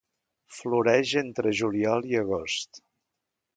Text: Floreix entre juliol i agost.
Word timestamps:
Floreix 0.59 1.11
entre 1.21 1.53
juliol 1.61 2.09
i 2.15 2.19
agost. 2.25 2.83